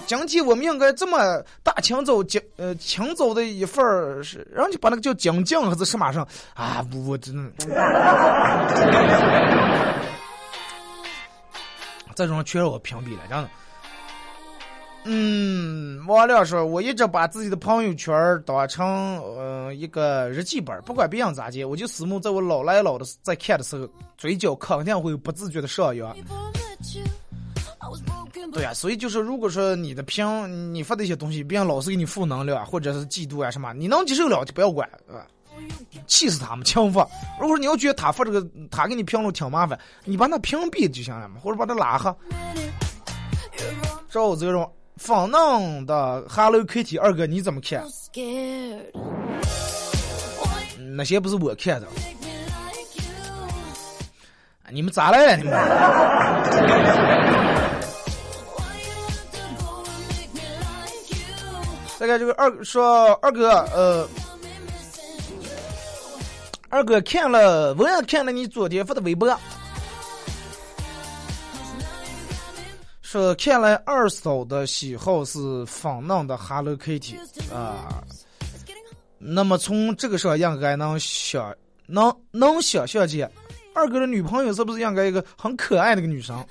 [0.05, 7.51] 今天我们应该这么大清早精呃清早的一份儿是，然后就把那个叫精进还是什么上啊，不我真的，
[12.15, 13.49] 这种全让我屏蔽了，真的。
[15.05, 18.87] 嗯，王亮说，我一直把自己的朋友圈当成
[19.19, 23.85] 呃一个日记本，不管别人咋接，我就思慕在我老来老的在看的时候，
[24.17, 26.15] 嘴角肯定会有不自觉的上扬。
[28.53, 35.25] 对呀、所以就是如果说你的评，你发的一些东西，别人老是给你负能量，或者是嫉妒啊什么，你能接受了就不要管，对吧，
[36.05, 37.01] 气死他们，轻发。
[37.39, 42.13] 如果说你要觉得他发这个，他给你评论挺麻烦，你把他屏蔽就行了嘛，或者把他拉黑。
[44.09, 47.83] 赵泽荣，仿嫩的 Hello Kitty 二哥你怎么看
[50.95, 51.87] 那些不是我看的，
[54.69, 55.37] 你们咋来了？
[55.37, 55.53] 你们？
[62.03, 62.07] You?
[62.07, 64.05] 再看这个二说二哥，呃，
[66.67, 69.33] 二哥看了，我也看了你昨天发的微博，
[73.01, 77.15] 说看来二嫂的喜好是仿嫩的 Hello Kitty
[77.53, 78.03] 啊。
[79.17, 83.31] 那么从这个上应该能想能能想象见，
[83.73, 86.45] 二哥的女朋友是不是应该一个很可爱的一个女生？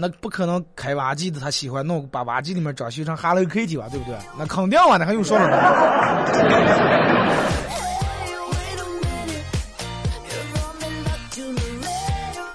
[0.00, 4.16] 那不可能开挖机的，他喜欢弄把挖机里面装修成 Hello Kitty 吧，对不对？
[4.38, 5.56] 那肯定啊，那还用说了呢？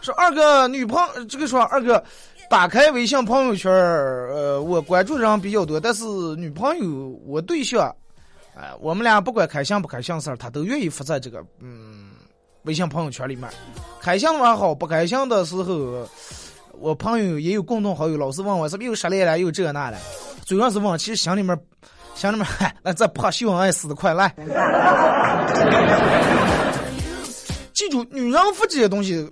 [0.01, 2.03] 说二哥女朋这个说二哥
[2.49, 6.03] 打开微信朋友圈，呃，我关注人比较多，但是
[6.37, 7.93] 女朋友我对象，
[8.55, 12.11] 哎、我们俩不管开心不开箱事儿，他都愿意发在这个嗯
[12.63, 13.49] 微信朋友圈里面。
[13.99, 16.07] 开心的还好，不开心的时候，
[16.79, 19.97] 我朋友也有共同好友，老是问我是不是又失恋了，又这那的，
[20.45, 21.57] 主要是问，其实心里面。
[22.15, 24.33] 心里面，嗨， 那这怕秀恩爱死的快来！
[27.73, 29.29] 记住，女人发这些东西，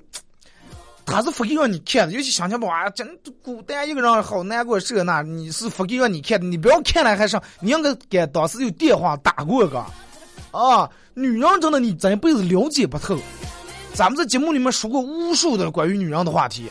[1.05, 3.07] 他是发给让你看的，尤其想想哇，真
[3.41, 9.79] 孤单一个人好难过，这那你是发给让你看的，你不要看了还上，你应该给当时有电话打过个，
[10.51, 13.17] 啊，女人真的你这辈子了解不透。
[13.93, 16.69] 咱们在节目里面说过无数的关于女人的话题，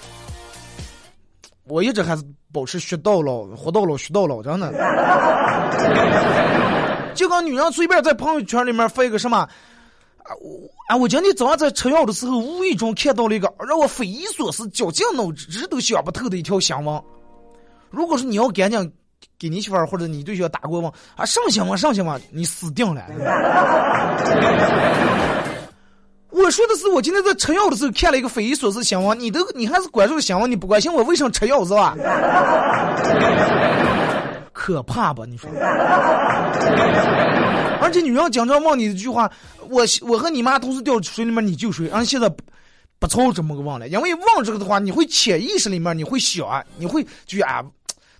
[1.65, 4.73] 我一直还是保持学到老，活到老学到老，真的。
[7.15, 9.39] 就跟女人随便在朋友圈里面发一个什么。
[9.39, 9.49] 啊，
[10.41, 17.03] 我啊，我今天早上在吃药的时候，无意中看到了一个让我匪夷所思、绞尽脑汁都想不透的一条新闻。
[17.91, 18.93] 如果说你要赶紧
[19.39, 23.03] 给你媳妇儿或者你对象打过问啊，上新闻上新闻，你死定了。
[26.33, 31.95] 我说的是，我今天在吃药的时候看了一个匪夷所思新闻，你都你还是关注新闻，你不关心我为什么吃药是吧？
[34.53, 35.25] 可怕吧？
[35.29, 35.51] 你说？
[37.81, 39.31] 而且女人经常问你一句话
[39.69, 42.37] ：“我我和你妈同时掉水里面，你救谁？”然后现在不
[42.99, 47.63] 不操这么个问了，因为问这个的话，你会潜意识里面你会想啊，你会就啊，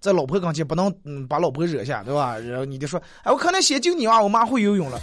[0.01, 2.37] 在老婆跟前不能嗯把老婆惹下，对吧？
[2.39, 5.01] 然后你就说：“哎，我可能先救你啊，我妈会游泳了。”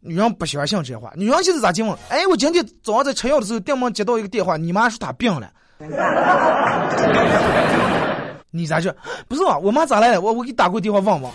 [0.00, 1.96] 女人不相信这些话，女人现在咋结婚？
[2.08, 5.50] 哎，我今天早上在吃药的时候，电门接到一个电话，你妈说她病了。
[8.50, 8.90] 你咋去？
[9.28, 9.58] 不是吧？
[9.58, 10.20] 我妈咋来了？
[10.20, 11.30] 我我给你打过电话问问。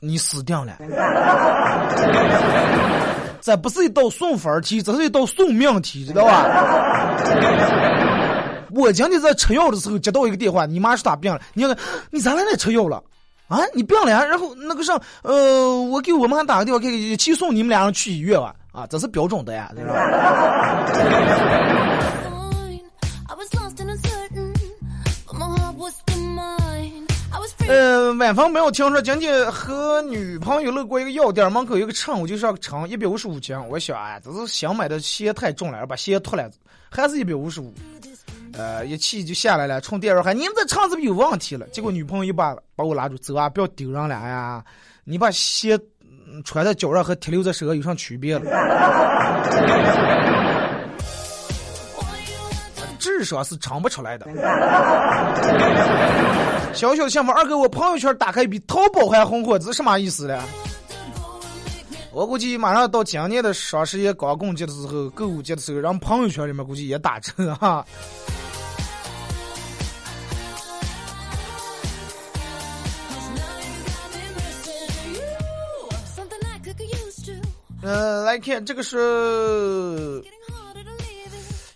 [0.00, 0.78] 你死定了！
[3.40, 6.46] 这不是一道送分题，这是一道送命题，知道吧？
[8.70, 11.76] 我今天在吃药的时候接到一个电话，你妈说她病了，你看
[12.10, 13.02] 你咋来来吃药了？
[13.48, 14.24] 啊，你病了呀？
[14.24, 18.54] 然后那个上，呃，我给我们还打个电话，给一起送你们俩人去医院吧。
[18.72, 19.92] 啊，这是标准的呀，对吧.
[27.66, 33.56] 呃，晚饭没有听说今天和女朋友路过一个药店，门口有个秤，我就上称一百五十五斤。
[33.68, 36.50] 我想，哎，这是想买的鞋太重了，把鞋脱了，
[36.90, 37.72] 还是一百五十五。
[38.56, 44.64] 呃，一气就下来了，冲店员喊：“你们这唱是不是有问题了？”结果女朋友一把把我拉住，走啊，不要丢人了，哎呀，
[45.04, 45.78] 你把鞋
[46.44, 48.44] 穿在脚上和提溜在手上有啥区别了？
[52.98, 54.26] 智商是称不出来的。
[56.72, 60.42] 小小项目，二哥，我朋友圈打开比淘宝还红火，这是什么意思呢？
[62.12, 67.84] 我估计马上到今年的双十一光棍节的时候，购物节的时候，让朋友圈里面估计也打折哈。
[77.84, 80.24] 呃、来看这个是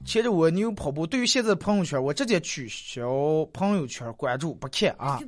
[0.06, 1.06] 牵着蜗牛跑步。
[1.06, 5.20] 对于现在的朋友圈，我直接取消朋友圈关注，不看啊。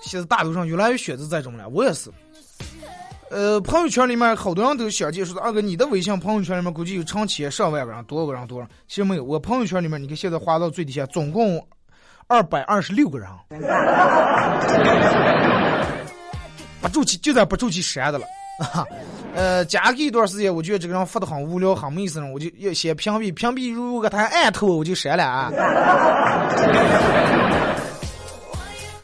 [0.00, 2.10] 现在大路上越来越选择这种了，我也是。
[3.30, 8.66] 呃，朋友圈里面好多人都想介绍的，二哥，你的微信朋友圈里面估计有成千上万个人，多少个人多少？
[8.86, 11.62] 其实没有，我朋友圈里面，你看现在滑到最底下，总共
[12.26, 13.28] 二百二十六个人，
[16.80, 18.24] 不住气就在不住气删的了。
[18.58, 18.86] 啊，
[19.34, 25.50] 呃，加给一段时间，我觉得这个人发的很无聊，很没意思，我就要先屏蔽，屏蔽如果他还按头，我就删了啊。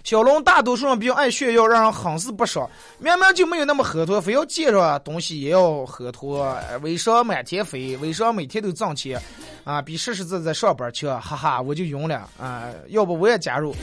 [0.04, 2.68] 小龙大多数人比较爱炫耀，让人很是不爽。
[2.98, 6.54] 明明就没有那么合脱，非要介绍东西也要合脱。
[6.82, 9.18] 微商满天飞，微商每天都挣钱，
[9.64, 12.64] 啊，比实实在在上班去，哈哈，我就晕了啊！
[12.88, 13.74] 要不我也加入。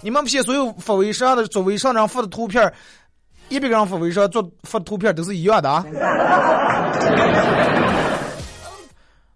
[0.00, 2.72] 你们不信，所有发微商的做微商人发的图片，
[3.48, 5.84] 一百个人发微商做发图片都是一样的啊。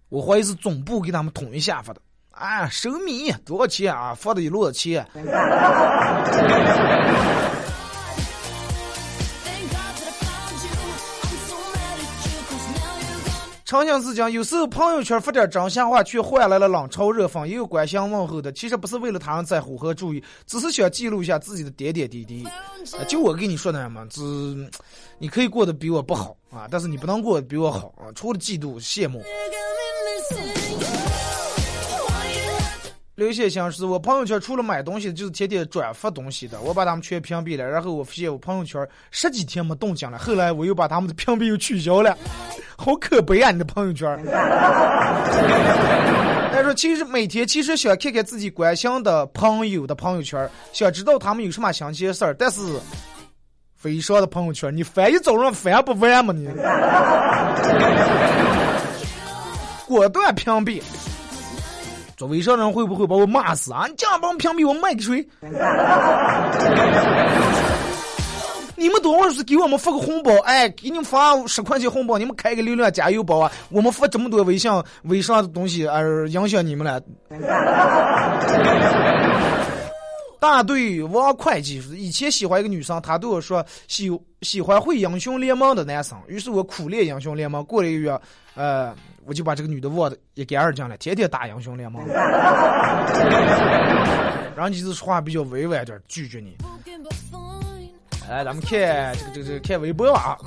[0.09, 2.01] 我怀疑是总部给他们统一下发的。
[2.31, 4.15] 啊，收米多少钱啊？
[4.15, 5.07] 发的一摞钱。
[13.69, 18.51] 长相是讲，有时候朋友圈发点真心话，却换来了冷嘲热讽，也有关心问候的。
[18.51, 22.47] 其实不是为了他人在乎和注意，只是想记录一下自己的点点滴滴。
[22.47, 24.23] 啊就我跟你说的嘛，只
[25.19, 28.09] 你可以过得比我不好啊，但是你不能过得比我好啊。
[28.14, 29.23] 除了嫉妒、羡慕，
[33.19, 37.69] 刘先生是我朋友圈除了买东西就是天天转发东西的，我把他们全屏蔽了。
[37.69, 42.16] 然后我发现我朋友圈十几天没动静了，后来我又把他们的屏蔽又取消了，
[42.77, 43.51] 好可悲啊！
[43.51, 44.09] 你的朋友圈。
[46.53, 52.61] 他说：“其实每天其实想看看自己关心的朋友的朋友圈，想知道他们有什么新鲜事儿，但是
[53.83, 56.33] 微商的朋友圈，你翻一早上翻不完吗？
[56.33, 56.47] 你
[59.89, 60.81] 果断屏蔽。
[62.19, 63.87] 做微商人会不会把我骂死啊？
[63.87, 65.25] 你这样把我屏蔽，我卖给谁？
[68.75, 70.37] 你们多会是给我们发个红包？
[70.39, 73.53] 哎，给你们发十块钱红包，你们开个流量加油宝啊！
[73.71, 74.69] 我们发这么多微信、
[75.05, 77.01] 微商的东西，而影响你们了。
[80.41, 84.11] 大队王会计以前喜欢一个女生，她对我说喜
[84.43, 87.64] 喜欢会英雄联盟的男生，于是我苦练英雄联盟。
[87.64, 88.21] 过了一个月，
[88.55, 88.95] 呃，
[89.29, 92.03] 我就把这个女的忘的也给二净了，天天打英雄联盟。
[94.57, 96.57] 然后你就说话比较委婉点，拒绝你。
[98.29, 100.39] 来，咱们看这个这个这个看微博啊。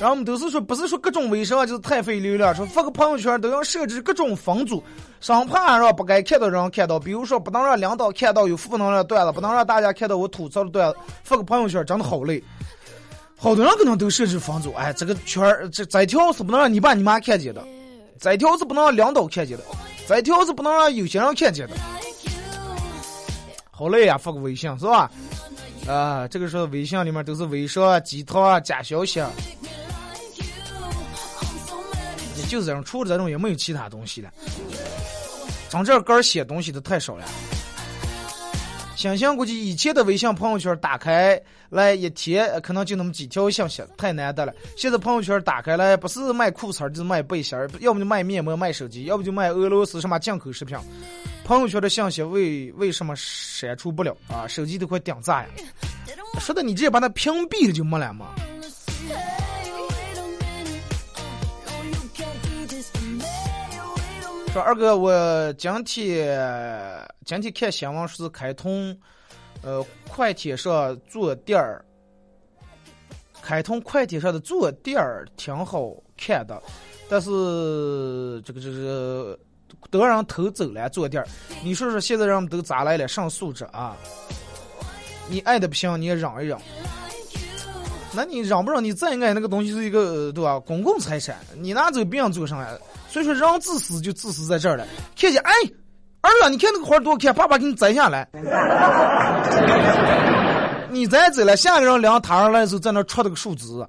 [0.00, 4.82] 然后我们都是说，不是说各种微商就是太费流量，说发个朋友圈都要设置各种分组，
[5.20, 6.98] 生怕让不该看到人看到。
[6.98, 10.96] 比如说，不能让领导看到有负能量段子，不能让大家看到我吐槽的段子。
[11.22, 12.42] 发个朋友圈真的好累，
[13.36, 14.72] 好多人可能都设置分组。
[14.72, 17.62] 哎，这个圈儿这这条是不能让你爸你妈看见的，
[18.18, 19.64] 这条是不能让领导看见的，
[20.08, 21.74] 这条是不能让有些人看见的。
[23.70, 25.10] 好累呀，发个微信是吧？
[25.86, 29.22] 啊，这个时候微信里面都是微商啊、鸡汤啊、假消息。
[32.50, 34.28] 就是这种，除了这种也没有其他东西了。
[35.68, 37.24] 从这儿写东西的太少了。
[38.96, 41.40] 想想估计以前的微信朋友圈打开
[41.70, 44.52] 来一天可能就那么几条信息，太难得了。
[44.76, 50.76] 现在朋友圈打开来不是卖裤衩就是卖背心，要不就卖面膜、卖手机，要不就卖俄罗斯什么进口食品。
[51.44, 54.46] 朋友圈的信息为为什么删除不了啊？
[54.48, 55.48] 手机都快顶炸呀！
[56.38, 58.34] 说的你直接把它屏蔽了就没了吗？
[64.52, 65.84] 说二哥，我今天
[67.24, 68.98] 今天看新闻是开通，
[69.62, 71.84] 呃，快铁上坐垫儿，
[73.40, 76.60] 开通快铁上的坐垫儿挺好看的，
[77.08, 79.38] 但是这个这个
[79.88, 81.28] 都让人偷走了坐垫儿。
[81.62, 83.06] 你说说现在人们都咋来了？
[83.06, 83.96] 上素质啊！
[85.28, 86.60] 你爱的不行，你也让一让。
[88.12, 88.82] 那你让不让？
[88.82, 90.58] 你再爱那个东西是一个对吧？
[90.60, 92.76] 公共财产，你拿走别人做上来。
[93.08, 94.86] 所以说，人自私就自私在这儿了。
[95.16, 95.52] 看见，哎，
[96.22, 98.28] 儿子，你看那个花多好看，爸爸给你摘下来。
[100.90, 103.86] 你摘走了，下一个人量摊上来的时候，在那戳这个数字。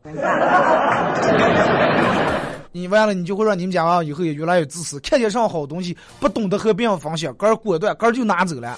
[2.72, 5.00] 你完了，你就会让你们家娃以后也越来越自私。
[5.00, 8.78] 看见上好东西，不懂得和别人分享，个儿果断，个儿就拿走了。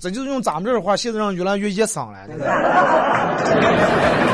[0.00, 2.26] 这就是用咱们这儿话，现在让越来越野生了。
[2.28, 2.44] 这个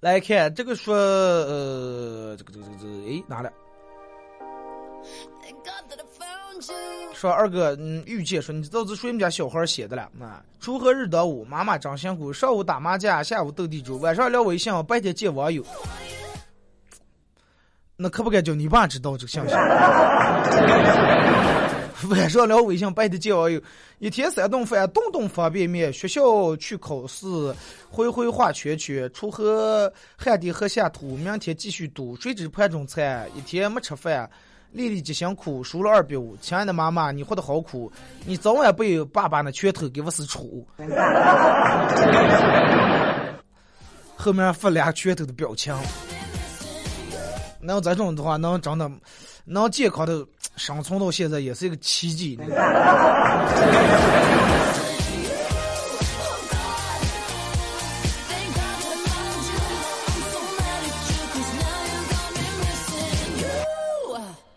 [0.00, 3.50] 来看这个说，呃，这个这个这个这哎，哪了？
[7.14, 10.02] 说二哥，嗯，遇见说你知道这谁们家小孩写的了？
[10.20, 12.32] 啊，锄禾日当午，妈妈真辛苦。
[12.32, 15.64] 上午打麻将，下午斗地主，晚上聊微信，白天见网友。
[18.00, 19.54] 那可不敢叫你爸知道这个信息。
[22.06, 23.60] 晚上聊微信，白天见网友，
[23.98, 25.92] 一天三顿饭，顿顿方便面。
[25.92, 27.26] 学校去考试，
[27.90, 29.08] 回回画圈圈。
[29.08, 32.16] 锄禾汗滴禾下土，明天继续读。
[32.20, 34.30] 谁知盘中餐，一天没吃饭。
[34.70, 36.36] 粒粒皆辛苦，输了二百五。
[36.40, 37.90] 亲爱的妈妈，你活得好苦，
[38.24, 40.64] 你早晚被爸爸那拳头给我是杵。
[44.14, 45.74] 后面发俩拳头的表情。
[47.68, 48.90] 能这种的话，能真的
[49.44, 50.26] 能健康的。
[50.56, 52.36] 生存到现在也是一个奇迹。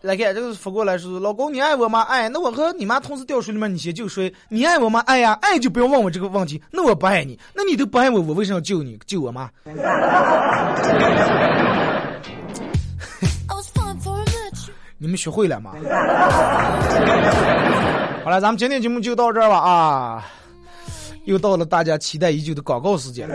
[0.00, 2.00] 来看这个反过来说老公，你爱我吗？
[2.02, 2.28] 爱。
[2.28, 4.34] 那我和你妈同时掉水里面，你先救谁？
[4.48, 4.98] 你爱我吗？
[5.06, 6.60] 爱呀，爱就不要问我这个问题。
[6.72, 8.98] 那我不爱你，那你都不爱我，我为什么要救你？
[9.06, 9.48] 救我妈？
[15.02, 15.72] 你们学会了吗？
[18.22, 20.24] 好了，咱们今天节目就到这儿吧啊！
[21.24, 23.34] 又到了大家期待已久的广告时间了。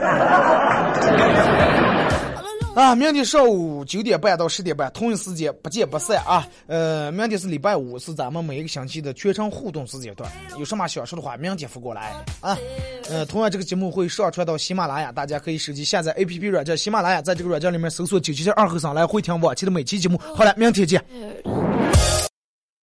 [2.78, 6.48] 啊，明天上午九点半到十点半，同一时间不见不散啊！
[6.68, 10.32] 呃，明天是礼拜五，是咱们每一个星期的全程互动时间段。
[10.60, 12.56] 有什么想说的话，明天发过来啊！
[13.10, 20.16] 呃，同样这个节目会上传到喜马拉雅，大家可以手机下载 APP 软件喜马拉雅，在这个软件里面搜索“九七七二和尚”来回听往期的每期节目。
[20.36, 21.04] 好了，明天见。